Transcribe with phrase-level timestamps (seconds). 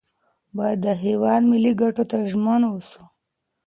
[0.57, 3.01] باید د هیواد ملي ګټو ته ژمن اوسو.